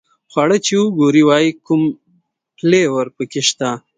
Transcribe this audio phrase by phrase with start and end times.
[0.31, 1.81] خواړه چې وګوري وایي کوم
[2.57, 3.69] فلېور په کې شته.